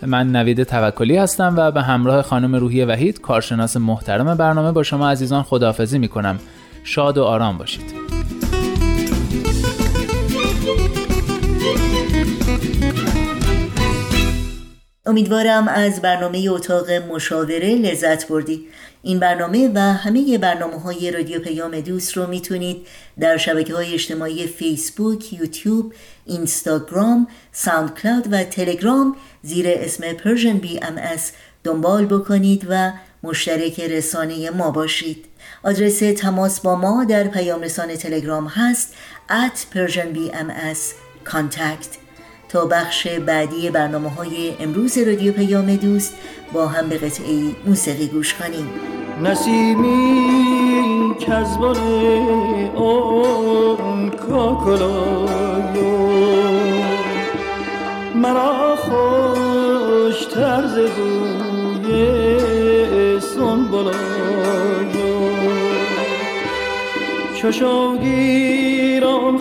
[0.02, 5.10] من نوید توکلی هستم و به همراه خانم روحی وحید کارشناس محترم برنامه با شما
[5.10, 6.38] عزیزان خداحافظی می‌کنم.
[6.84, 7.94] شاد و آرام باشید.
[15.06, 18.60] امیدوارم از برنامه اتاق مشاوره لذت بردید
[19.06, 22.86] این برنامه و همه برنامه های رادیو پیام دوست رو می‌تونید
[23.20, 25.94] در شبکه های اجتماعی فیسبوک، یوتیوب،
[26.26, 30.12] اینستاگرام، ساوند کلاود و تلگرام زیر اسم
[30.58, 31.00] بی ام
[31.64, 32.92] دنبال بکنید و
[33.22, 35.24] مشترک رسانه ما باشید.
[35.62, 38.94] آدرس تماس با ما در پیام رسانه تلگرام هست
[39.28, 40.78] at Persian BMS
[41.32, 42.05] contact.
[42.48, 46.14] تا بخش بعدی برنامه های امروز رادیو پیام دوست
[46.52, 48.70] با هم به قطعه موسیقی گوش کنیم.
[49.22, 51.76] نسیمی کزبان
[52.76, 55.86] اون کاکلایو
[58.14, 62.00] مرا خوش طرز بوی
[63.20, 63.96] سنبلایو
[67.34, 69.38] چشم گیرم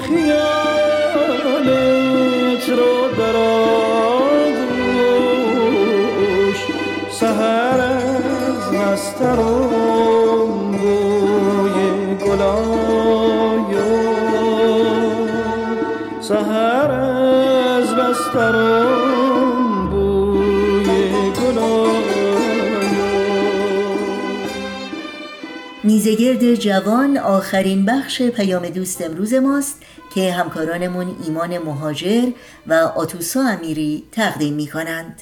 [9.15, 10.51] از نسترم
[11.09, 12.17] بوی
[16.21, 17.95] سهر از
[19.91, 20.45] بوی
[25.83, 29.81] میزگرد جوان آخرین بخش پیام دوست امروز ماست
[30.15, 32.29] که همکارانمون ایمان مهاجر
[32.67, 35.21] و آتوسا امیری تقدیم می کنند.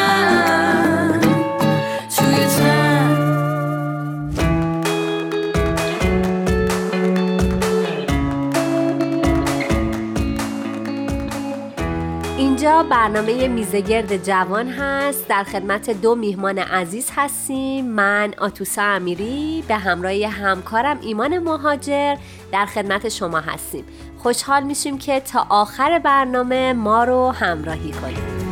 [12.61, 15.27] اینجا برنامه میزگرد جوان هست.
[15.27, 17.85] در خدمت دو میهمان عزیز هستیم.
[17.85, 22.15] من آتوسا امیری به همراه همکارم ایمان مهاجر
[22.51, 23.85] در خدمت شما هستیم.
[24.17, 28.50] خوشحال میشیم که تا آخر برنامه ما رو همراهی کنیم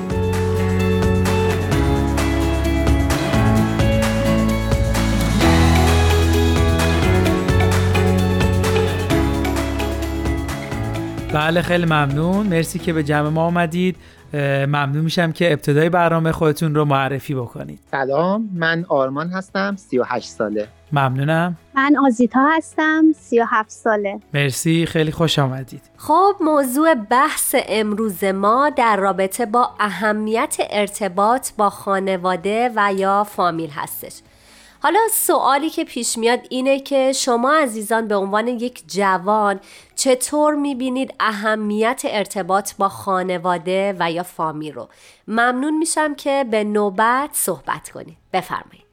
[11.33, 12.47] بله خیلی ممنون.
[12.47, 13.95] مرسی که به جمع ما آمدید
[14.33, 17.79] ممنون میشم که ابتدای برنامه خودتون رو معرفی بکنید.
[17.91, 20.67] سلام من آرمان هستم 38 ساله.
[20.91, 21.57] ممنونم.
[21.75, 24.19] من آزیتا هستم 37 ساله.
[24.33, 25.81] مرسی خیلی خوش آمدید.
[25.97, 33.69] خب موضوع بحث امروز ما در رابطه با اهمیت ارتباط با خانواده و یا فامیل
[33.69, 34.21] هستش.
[34.81, 39.59] حالا سوالی که پیش میاد اینه که شما عزیزان به عنوان یک جوان
[39.95, 44.89] چطور می‌بینید اهمیت ارتباط با خانواده و یا فامیل رو؟
[45.27, 48.17] ممنون میشم که به نوبت صحبت کنید.
[48.33, 48.89] بفرمایید.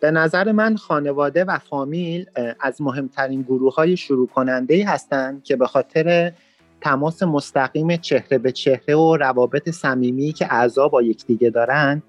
[0.00, 2.26] به نظر من خانواده و فامیل
[2.60, 6.32] از مهمترین گروه های شروع کننده هستند که به خاطر
[6.80, 12.02] تماس مستقیم چهره به چهره و روابط صمیمی که اعضا با یکدیگه دارن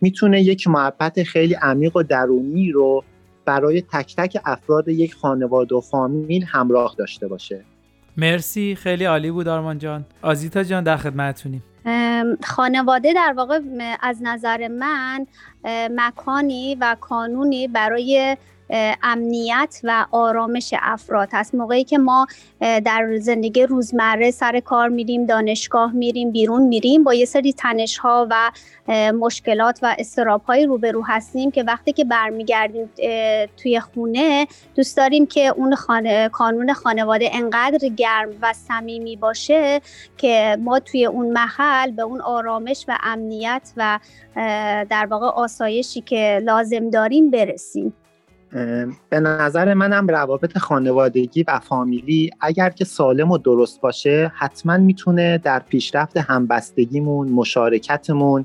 [0.00, 3.04] می‌تونه یک محبت خیلی عمیق و درونی رو
[3.44, 7.64] برای تک تک افراد یک خانواده و فامیل همراه داشته باشه.
[8.16, 8.74] مرسی.
[8.74, 10.04] خیلی عالی بود آرمان جان.
[10.22, 11.62] آزیتا جان در خدمتتونیم.
[12.44, 13.60] خانواده در واقع
[14.00, 15.26] از نظر من
[15.90, 18.36] مکانی و کانونی برای
[19.02, 21.54] امنیت و آرامش افراد هست.
[21.54, 22.26] موقعی که ما
[22.60, 28.26] در زندگی روزمره سر کار میریم دانشگاه میریم بیرون میریم با یه سری تنش ها
[28.30, 28.50] و
[29.12, 32.90] مشکلات و استراب های روبرو هستیم که وقتی که برمیگردیم
[33.56, 39.80] توی خونه دوست داریم که اون خانه، کانون خانواده انقدر گرم و صمیمی باشه
[40.16, 43.98] که ما توی اون محل به اون آرامش و امنیت و
[44.90, 47.94] در واقع آسایشی که لازم داریم برسیم.
[49.08, 55.38] به نظر منم روابط خانوادگی و فامیلی اگر که سالم و درست باشه حتما می‌تونه
[55.38, 58.44] در پیشرفت همبستگیمون مشارکتمون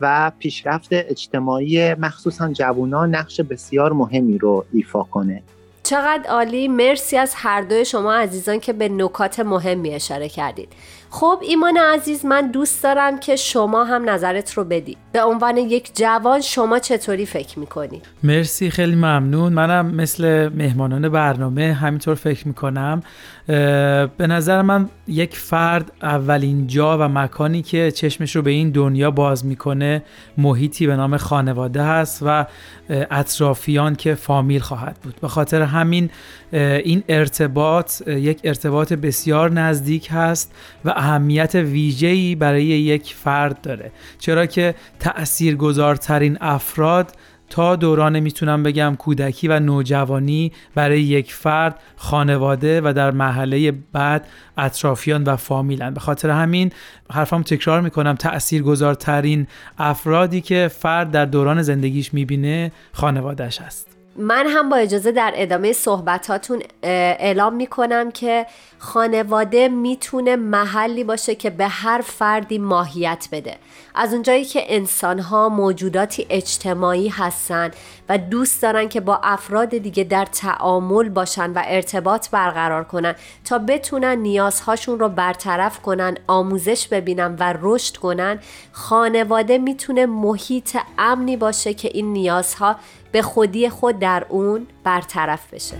[0.00, 5.42] و پیشرفت اجتماعی مخصوصا جوانان نقش بسیار مهمی رو ایفا کنه.
[5.82, 6.68] چقدر عالی.
[6.68, 10.68] مرسی از هر دوی شما عزیزان که به نکات مهمی اشاره کردید.
[11.14, 14.96] خب ایمان عزیز من دوست دارم که شما هم نظرت رو بدی.
[15.12, 19.52] به عنوان یک جوان شما چطوری فکر می‌کنی؟ مرسی خیلی ممنون.
[19.52, 23.02] منم مثل مهمانان برنامه همینطور فکر می‌کنم.
[23.46, 29.10] به نظر من یک فرد اولین جا و مکانی که چشمش رو به این دنیا
[29.10, 30.02] باز می‌کنه
[30.38, 32.46] محیطی به نام خانواده هست و
[32.90, 35.14] اطرافیان که فامیل خواهد بود.
[35.20, 36.10] به خاطر همین
[36.52, 43.92] این ارتباط یک ارتباط بسیار نزدیک هست و اهمیت ویژه‌ای برای یک فرد داره.
[44.18, 47.12] چرا که تأثیرگذارترین افراد
[47.50, 54.26] تا دوران می‌تونم بگم کودکی و نوجوانی برای یک فرد خانواده و در محله بعد
[54.58, 55.94] اطرافیان و فامیلن.
[55.94, 56.72] به خاطر همین
[57.10, 58.14] حرفم تکرار می‌کنم.
[58.14, 59.46] تأثیرگذارترین
[59.78, 63.91] افرادی که فرد در دوران زندگیش می‌بینه خانوادهش هست.
[64.16, 68.46] من هم با اجازه در ادامه صحبتاتون اعلام می‌کنم که
[68.78, 73.56] خانواده می‌تونه محلی باشه که به هر فردی ماهیت بده.
[73.94, 77.70] از اونجایی که انسان ها موجوداتی اجتماعی هستن
[78.08, 83.58] و دوست دارن که با افراد دیگه در تعامل باشن و ارتباط برقرار کنن تا
[83.58, 88.38] بتونن نیازهاشون رو برطرف کنن آموزش ببینن و رشد کنن
[88.72, 92.76] خانواده می‌تونه محیط امنی باشه که این نیازها
[93.12, 95.76] به خودی خود در اون برطرف بشه.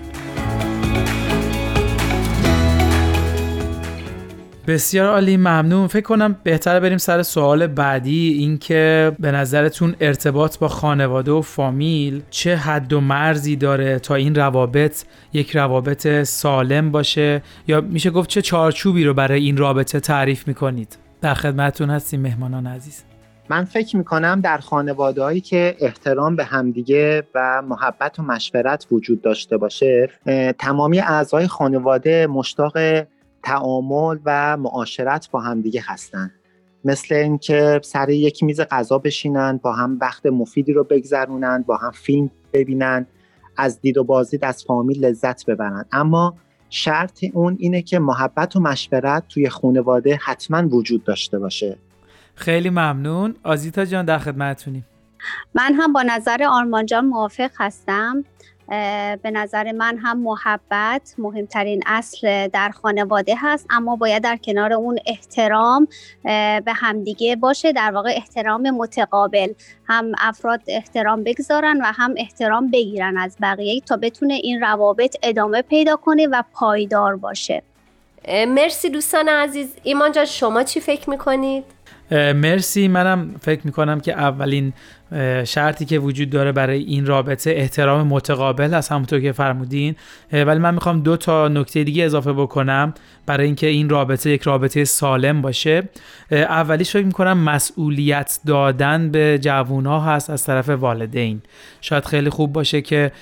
[4.66, 5.86] بسیار عالی ممنون.
[5.86, 12.22] فکر کنم بهتره بریم سر سوال بعدی اینکه به نظرتون ارتباط با خانواده و فامیل
[12.30, 18.28] چه حد و مرزی داره تا این روابط یک روابط سالم باشه؟ یا میشه گفت
[18.28, 23.04] چه چارچوبی رو برای این رابطه تعریف می‌کنید؟ در خدمتتون هستیم مهمانان عزیز.
[23.52, 29.22] من فکر می‌کنم در خانواده هایی که احترام به همدیگه و محبت و مشورت وجود
[29.22, 30.10] داشته باشه
[30.58, 32.78] تمامی اعضای خانواده مشتاق
[33.42, 36.30] تعامل و معاشرت با همدیگه هستن.
[36.84, 41.90] مثل اینکه سر یک میز غذا بشینن با هم وقت مفیدی رو بگذرونن با هم
[41.90, 43.06] فیلم ببینن
[43.56, 45.84] از دید و بازدید از فامیل لذت ببرن.
[45.92, 46.34] اما
[46.70, 51.78] شرط اون اینه که محبت و مشورت توی خانواده حتما وجود داشته باشه.
[52.34, 53.36] خیلی ممنون.
[53.44, 54.86] آزیتا جان در خدمتتونیم.
[55.54, 58.24] من هم با نظر آرمان جان موافق هستم.
[59.22, 64.98] به نظر من هم محبت مهمترین اصل در خانواده هست اما باید در کنار اون
[65.06, 65.88] احترام
[66.64, 69.52] به همدیگه باشه در واقع احترام متقابل.
[69.88, 75.62] هم افراد احترام بگذارن و هم احترام بگیرن از بقیه تا بتونه این روابط ادامه
[75.62, 77.62] پیدا کنه و پایدار باشه.
[78.28, 79.76] مرسی دوستان عزیز.
[79.82, 81.64] ایمان جان شما چی فکر می‌کنید؟
[82.12, 82.88] مرسی.
[82.88, 84.72] منم فکر می‌کنم که اولین
[85.44, 89.94] شرطی که وجود داره برای این رابطه احترام متقابل هست همونطور که فرمودین.
[90.32, 92.94] ولی من می‌خوام دو تا نکته دیگه اضافه بکنم
[93.26, 95.82] برای اینکه این رابطه یک رابطه سالم باشه.
[96.30, 101.42] اولیش فکر می‌کنم مسئولیت دادن به جوونا هست از طرف والدین.
[101.80, 103.12] شاید خیلی خوب باشه که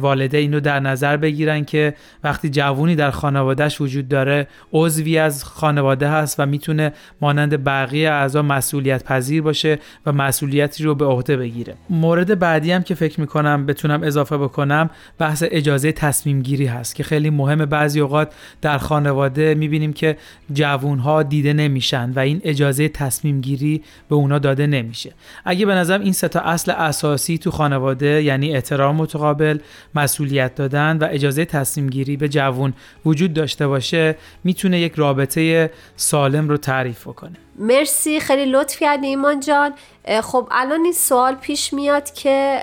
[0.00, 1.94] والدین رو در نظر بگیرن که
[2.24, 8.42] وقتی جوونی در خانوادهش وجود داره عضوی از خانواده هست و می‌تونه مانند بقیه اعضا
[8.42, 11.74] مسئولیت پذیر باشه و مسئولیتی رو به عهده بگیره.
[11.90, 17.02] مورد بعدی هم که فکر می‌کنم بتونم اضافه بکنم بحث اجازه تصمیم گیری هست که
[17.02, 17.66] خیلی مهمه.
[17.66, 20.16] بعضی اوقات در خانواده می‌بینیم که
[20.52, 25.12] جوون ها دیده نمیشن و این اجازه تصمیم گیری به اونا داده نمیشه.
[25.44, 29.58] اگه به نظرم این سه تا اصل اساسی تو خانواده یعنی احترام متقابل
[29.94, 32.72] مسئولیت دادن و اجازه تصمیم گیری به جوون
[33.04, 39.40] وجود داشته باشه می‌تونه یک رابطه سالم رو تعریف کنه مرسی خیلی لطف کردی ایمان
[39.40, 39.74] جان.
[40.22, 42.62] خب الان این سوال پیش میاد که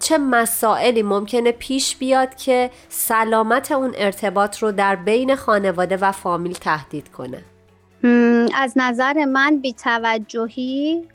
[0.00, 6.52] چه مسائلی ممکنه پیش بیاد که سلامت اون ارتباط رو در بین خانواده و فامیل
[6.52, 7.44] تهدید کنه؟
[8.54, 11.08] از نظر من بیتوجهی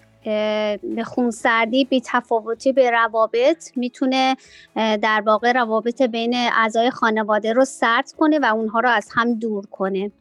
[0.95, 4.35] به خونسردی بی تفاوتی به روابط می‌تونه
[4.75, 9.65] در واقع روابط بین اعضای خانواده رو سرد کنه و اونها رو از هم دور
[9.65, 10.11] کنه.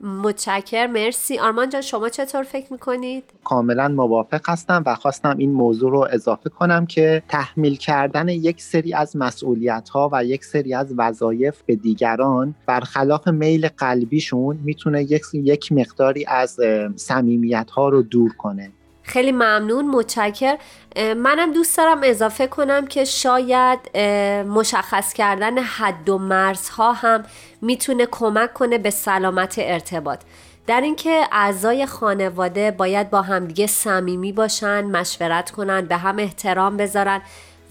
[0.00, 1.38] متشکر مرسی.
[1.38, 6.50] آرمان جان شما چطور فکر می‌کنید؟ کاملا موافق هستم و خواستم این موضوع رو اضافه
[6.50, 11.76] کنم که تحمیل کردن یک سری از مسئولیت ها و یک سری از وظایف به
[11.76, 16.58] دیگران برخلاف میل قلبیشون می‌تونه یک, یک مقداری از
[16.96, 18.70] صمیمیت ها رو دور کنه.
[19.02, 19.90] خیلی ممنون.
[19.90, 20.56] متشکر
[20.96, 23.98] منم دوست دارم اضافه کنم که شاید
[24.46, 27.22] مشخص کردن حد و مرزها هم
[27.62, 30.20] می‌تونه کمک کنه به سلامت ارتباط.
[30.66, 37.22] در اینکه اعضای خانواده باید با همدیگه صمیمی باشن مشورت کنن به هم احترام بذارن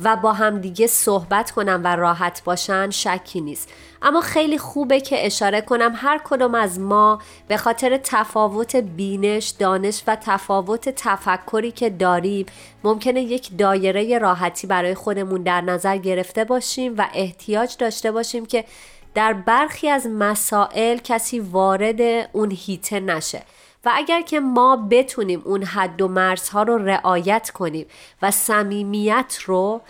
[0.04, 3.70] و با هم دیگه صحبت کنم و راحت باشن شکی نیست.
[4.02, 10.04] اما خیلی خوبه که اشاره کنم هر کدوم از ما به خاطر تفاوت بینش، دانش
[10.08, 12.46] و تفاوت تفکری که داریم
[12.84, 18.66] ممکنه یک دایره راحتی برای خودمون در نظر گرفته باشیم و احتیاج داشته باشیم که
[19.14, 23.42] در برخی از مسائل کسی وارد اون هیته نشه.
[23.86, 27.86] و اگر که ما بتونیم اون حد و مرزها رو رعایت کنیم
[28.22, 29.82] و صمیمیت رو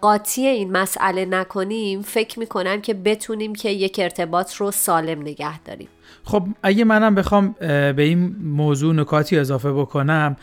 [0.00, 5.88] قاطی این مسئله نکنیم فکر می‌کنم که بتونیم که یک ارتباط رو سالم نگه داریم.
[6.24, 10.36] خب اگه منم بخوام به این موضوع نکاتی اضافه بکنم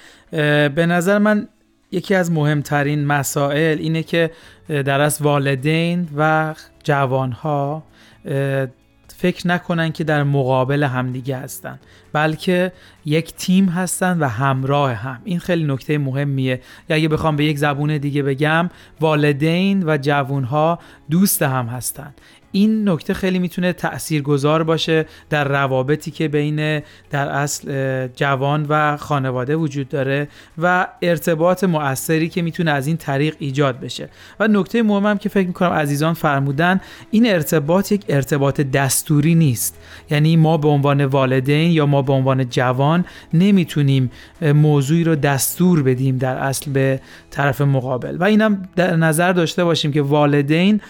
[0.76, 1.48] به نظر من
[1.92, 4.32] یکی از مهمترین مسائل اینه که
[4.68, 7.84] در از والدین و جوانها
[9.18, 11.80] فکر نکنن که در مقابل همدیگه هستن
[12.14, 12.72] بلکه
[13.06, 15.22] یک تیم هستن و همراه هم.
[15.24, 16.62] این خیلی نکته مهمیه.
[16.90, 18.70] یا اگه بخوام به یک زبون دیگه بگم
[19.00, 20.80] والدین و جوونها
[21.10, 22.14] دوست هم هستن.
[22.52, 28.98] این نکته خیلی می‌تونه تأثیر گذار باشه در روابطی که بین در اصل جوان و
[28.98, 30.28] خانواده وجود داره
[30.58, 34.10] و ارتباط مؤثری که می‌تونه از این طریق ایجاد بشه.
[34.40, 36.82] و نکته مهمم که فکر می‌کنم عزیزان فرمودن
[37.12, 39.78] این ارتباط یک ارتباط دستوری نیست.
[40.12, 46.18] یعنی ما به عنوان والدین یا ما به عنوان جوان نمی‌تونیم موضوعی رو دستور بدیم
[46.18, 47.00] در اصل به
[47.32, 48.18] طرف مقابل.
[48.20, 50.82] و اینم در نظر داشته باشیم که والدین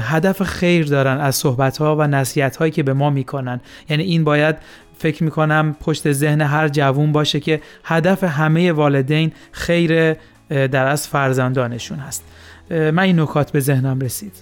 [0.00, 3.60] هدف خیر دارن از صحبت ها و نصیحت هایی که به ما می‌کنن.
[3.88, 4.56] یعنی این باید
[4.98, 10.16] فکر می‌کنم پشت ذهن هر جوون باشه که هدف همه والدین خیر
[10.48, 12.24] در از فرزندانشون هست.
[12.70, 14.32] من این نکات به ذهنم رسید.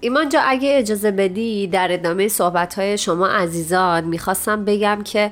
[0.00, 5.30] ایمان جا اگه اجازه بدی در ادامه صحبت های شما عزیزان می‌خواستم بگم که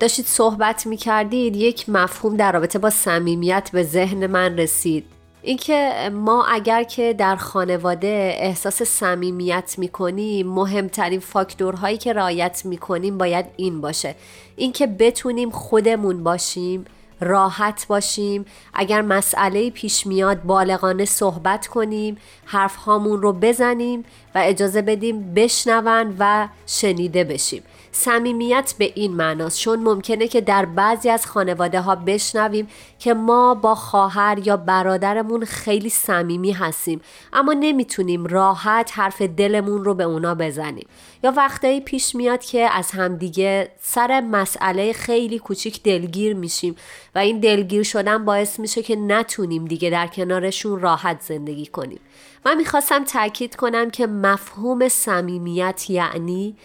[0.00, 5.04] داشتید صحبت می‌کردید یک مفهوم در رابطه با صمیمیت به ذهن من رسید.
[5.46, 13.46] اینکه ما اگر که در خانواده احساس صمیمیت می‌کنیم مهمترین فاکتورهایی که رعایت می‌کنیم باید
[13.56, 14.14] این باشه.
[14.56, 16.84] اینکه بتونیم خودمون باشیم
[17.20, 24.82] راحت باشیم اگر مسئله پیش میاد بالغانه صحبت کنیم حرف هامون رو بزنیم و اجازه
[24.82, 27.62] بدیم بشنون و شنیده بشیم.
[27.96, 29.58] صمیمیت به این معناست.
[29.58, 32.68] چون ممکنه که در بعضی از خانواده ها بشنویم
[32.98, 37.00] که ما با خواهر یا برادرمون خیلی صمیمی هستیم.
[37.32, 40.86] اما نمی‌تونیم راحت حرف دلمون رو به اونا بزنیم.
[41.24, 46.76] یا وقتایی پیش میاد که از همدیگه سر مسئله خیلی کوچیک دلگیر میشیم
[47.14, 52.00] و این دلگیر شدن باعث میشه که نتونیم دیگه در کنارشون راحت زندگی کنیم.
[52.46, 56.56] من می‌خواستم تاکید کنم که مفهوم صمیمیت یعنی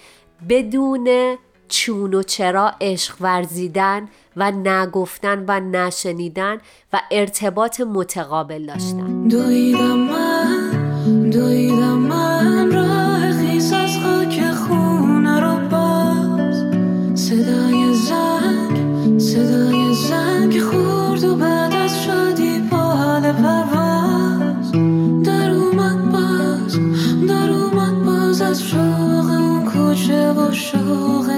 [0.49, 1.37] بدون
[1.69, 6.57] چون و چرا عشق ورزیدن و نگفتن و نشنیدن
[6.93, 9.27] و ارتباط متقابل داشتن.
[9.27, 12.58] دویدم من دویدم من.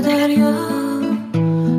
[0.05, 0.53] دریا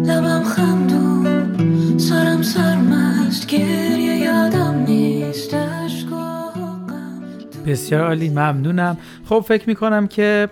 [0.06, 1.98] لبم خندون.
[1.98, 5.56] سرم سرمست گریه یادم نیست.
[7.66, 8.96] بسیار عالی ممنونم.
[9.24, 10.48] خب فکر می‌کنم که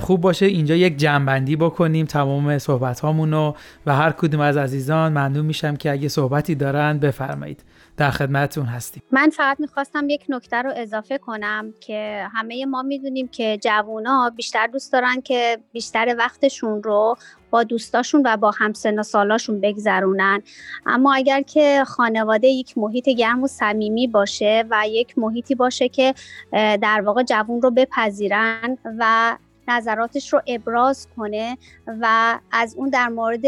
[0.00, 3.52] خوب باشه اینجا یک جنبندی بکنیم تمام صحبت هامونو
[3.86, 7.60] و هر کدوم از عزیزان ممنون میشم که اگه صحبتی دارن بفرمایید.
[7.96, 9.02] در خدمتتون هستیم.
[9.12, 14.66] من فقط می‌خواستم یک نکته رو اضافه کنم که همه ما می‌دونیم که جوونا بیشتر
[14.66, 17.16] دوست دارن که بیشتر وقتشون رو
[17.50, 20.42] با دوستاشون و با همسن و سالاشون بگذرونن.
[20.86, 26.14] اما اگر که خانواده یک محیط گرم و صمیمی باشه و یک محیطی باشه که
[26.52, 29.36] در واقع جوون رو بپذیرن و
[29.68, 31.58] نظراتش رو ابراز کنه
[32.00, 33.46] و از اون در مورد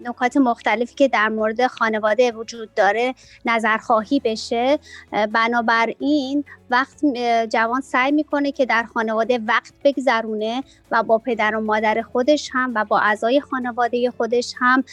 [0.00, 3.14] نکات مختلفی که در مورد خانواده وجود داره
[3.44, 4.78] نظرخواهی بشه.
[5.32, 7.04] بنابراین وقت
[7.48, 12.72] جوان سعی می‌کنه که در خانواده وقت بگذرونه و با پدر و مادر خودش هم
[12.74, 14.84] و با اعضای خانواده خودش هم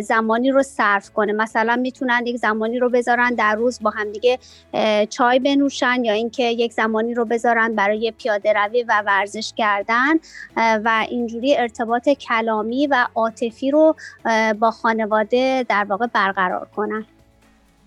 [0.00, 1.32] زمانی رو صرف کنه.
[1.32, 4.38] مثلا می‌تونن یک زمانی رو بذارن در روز با همدیگه
[4.74, 10.14] اه، چای بنوشن یا اینکه یک زمانی رو بذارن برای پیاده روی و ورزش کردن
[10.56, 13.96] و اینجوری ارتباط کلامی و عاطفی رو
[14.58, 17.04] با خانواده در واقع برقرار کنن.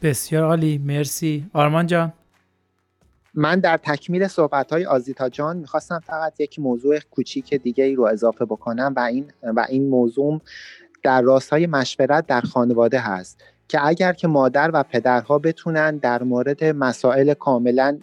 [0.02, 0.78] بسیار عالی.
[0.78, 1.46] مرسی.
[1.54, 2.14] آرمان جان.
[3.34, 8.04] من در تکمیل صحبت های آزیتا جان می‌خواستم فقط یک موضوع کوچیک دیگه ای رو
[8.04, 10.42] اضافه بکنم و این و این موضوع
[11.04, 16.64] در راستای مشورت در خانواده هست که اگر که مادر و پدرها بتونن در مورد
[16.64, 17.98] مسائل کاملا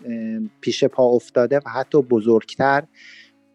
[0.61, 2.83] پیش پا افتاده و حتی بزرگتر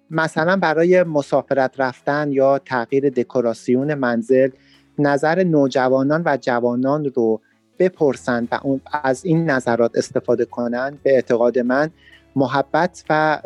[0.09, 4.49] مثلا برای مسافرت رفتن یا تغییر دکوراسیون منزل
[4.99, 7.41] نظر نوجوانان و جوانان رو
[7.83, 11.89] بپرسند و از این نظرات استفاده کنند به اعتقاد من
[12.35, 13.41] محبت و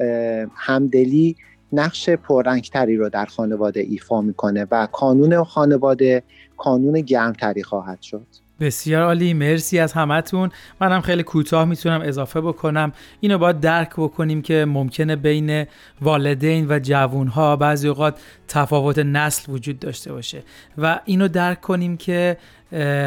[0.55, 1.35] همدلی
[1.73, 6.23] نقش پررنگتری رو در خانواده ایفا می‌کنه و کانون خانواده
[6.57, 8.27] کانون گرمتری خواهد شد.
[8.59, 10.49] بسیار عالی مرسی از همتون.
[10.81, 12.93] منم خیلی کوتاه می‌تونم اضافه بکنم.
[13.19, 15.65] اینو باید درک بکنیم که ممکنه بین
[16.01, 20.43] والدین و جوونها بعضی اوقات تفاوت نسل وجود داشته باشه
[20.77, 22.37] و اینو درک کنیم که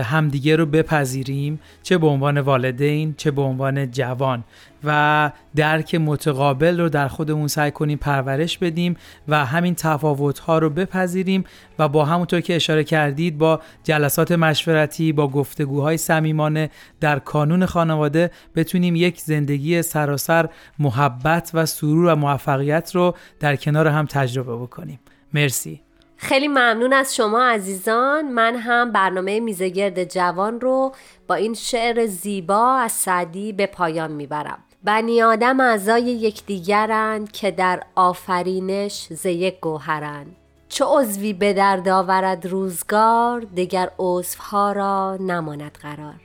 [0.04, 4.44] همدیگه رو بپذیریم چه به عنوان والدین چه به عنوان جوان.
[4.84, 8.96] و درک متقابل رو در خودمون سعی کنیم پرورش بدیم
[9.28, 11.44] و همین تفاوت‌ها رو بپذیریم
[11.78, 18.30] و با همونطور که اشاره کردید با جلسات مشورتی با گفتگوهای صمیمانه در کانون خانواده
[18.56, 20.48] بتونیم یک زندگی سراسر
[20.78, 25.00] محبت و سرور و موفقیت رو در کنار هم تجربه بکنیم.
[25.34, 25.80] مرسی.
[26.22, 28.28] خیلی ممنون از شما عزیزان.
[28.32, 30.92] من هم برنامه میزگرد جوان رو
[31.26, 34.58] با این شعر زیبا از سعدی به پایان می‌برم.
[34.84, 40.36] بنی آدم اعضای یکدیگرند که در آفرینش ز یک گوهرند.
[40.68, 46.20] چو عضوی به درد آورد روزگار دگر عضوها را نماند قرار.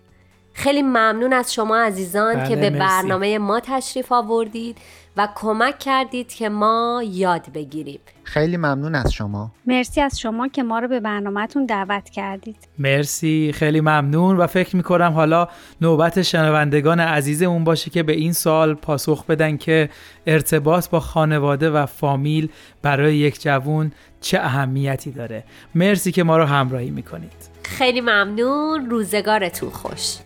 [0.54, 2.80] خیلی ممنون از شما عزیزان بله، که به مرسی.
[2.80, 4.78] برنامه ما تشریف آوردید
[5.18, 8.00] و کمک کردید که ما یاد بگیریم.
[8.26, 9.52] خیلی ممنون از شما.
[9.66, 12.56] مرسی از شما که ما رو به برنامهتون دعوت کردید.
[12.80, 15.48] مرسی خیلی ممنون و فکر می‌کنم حالا
[15.82, 19.90] نوبت شنوندگان عزیزمون باشه که به این سوال پاسخ بدن که
[20.28, 22.50] ارتباط با خانواده و فامیل
[22.82, 25.44] برای یک جوون چه اهمیتی داره.
[25.76, 27.50] مرسی که ما رو همراهی می‌کنید.
[27.64, 30.18] خیلی ممنون روزگارتون خوش.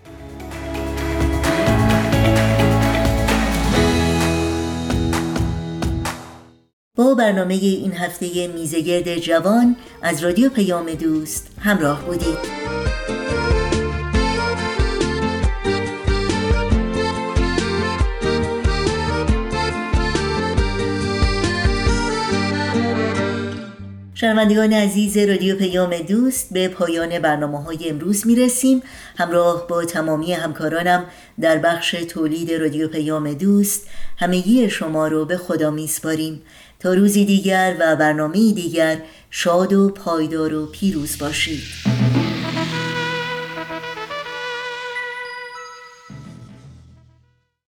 [7.00, 12.70] با برنامه این هفته میزگرد جوان از رادیو پیام دوست همراه بودید.
[24.14, 28.82] شنوندگان عزیز رادیو پیام دوست به پایان برنامه های امروز می‌رسیم.
[29.18, 31.06] همراه با تمامی همکارانم
[31.42, 33.88] در بخش تولید رادیو پیام دوست
[34.18, 36.42] همگی شما رو به خدا میسپاریم.
[36.80, 41.99] تا روزی دیگر و برنامه دیگر شاد و پایدار و پیروز باشید.